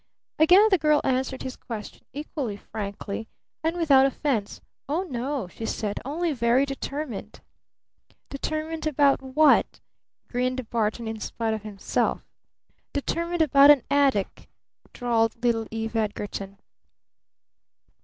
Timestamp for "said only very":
5.67-6.65